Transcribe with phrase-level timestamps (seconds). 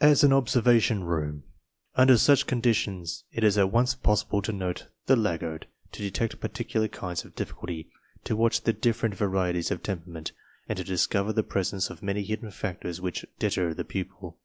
[0.00, 1.44] AS AN OBSERVATION ROOM
[1.94, 6.88] Under such conditions it is at once possible to note the laggard, to detect particular
[6.88, 7.90] kinds of difficulty,
[8.24, 10.32] to watch the different varieties of temperament,
[10.70, 14.38] and to discover the presence of many hidden factors which deter the pupil.